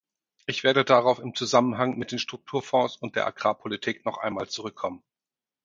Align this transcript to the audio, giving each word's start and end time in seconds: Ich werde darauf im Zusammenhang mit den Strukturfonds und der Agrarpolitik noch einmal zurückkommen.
Ich 0.47 0.63
werde 0.63 0.83
darauf 0.83 1.19
im 1.19 1.35
Zusammenhang 1.35 1.95
mit 1.95 2.11
den 2.11 2.17
Strukturfonds 2.17 2.95
und 2.97 3.15
der 3.15 3.27
Agrarpolitik 3.27 4.03
noch 4.03 4.17
einmal 4.17 4.47
zurückkommen. 4.49 5.03